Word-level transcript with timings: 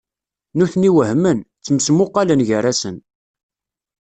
Nutni 0.57 0.89
wehmen, 0.95 1.39
ttmesmuqalen 1.43 2.41
gar-asen. 2.47 2.95